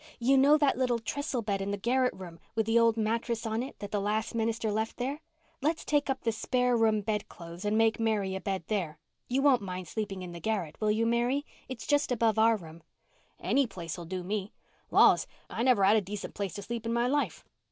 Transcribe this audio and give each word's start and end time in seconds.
You 0.17 0.35
know 0.35 0.57
that 0.57 0.79
little 0.79 0.97
trestle 0.97 1.43
bed 1.43 1.61
in 1.61 1.69
the 1.69 1.77
garret 1.77 2.15
room, 2.15 2.39
with 2.55 2.65
the 2.65 2.79
old 2.79 2.97
mattress 2.97 3.45
on 3.45 3.61
it, 3.61 3.77
that 3.77 3.91
the 3.91 4.01
last 4.01 4.33
minister 4.33 4.71
left 4.71 4.97
there? 4.97 5.21
Let's 5.61 5.85
take 5.85 6.09
up 6.09 6.21
the 6.21 6.31
spare 6.31 6.75
room 6.75 7.01
bedclothes 7.01 7.65
and 7.65 7.77
make 7.77 7.99
Mary 7.99 8.33
a 8.33 8.41
bed 8.41 8.63
there. 8.65 8.97
You 9.27 9.43
won't 9.43 9.61
mind 9.61 9.87
sleeping 9.87 10.23
in 10.23 10.31
the 10.31 10.39
garret, 10.39 10.75
will 10.81 10.89
you, 10.89 11.05
Mary? 11.05 11.45
It's 11.69 11.85
just 11.85 12.11
above 12.11 12.39
our 12.39 12.57
room." 12.57 12.81
"Any 13.39 13.67
place'll 13.67 14.05
do 14.05 14.23
me. 14.23 14.53
Laws, 14.89 15.27
I 15.51 15.61
never 15.61 15.83
had 15.83 15.95
a 15.97 16.01
decent 16.01 16.33
place 16.33 16.55
to 16.55 16.63
sleep 16.63 16.87
in 16.87 16.93
my 16.93 17.05
life. 17.05 17.45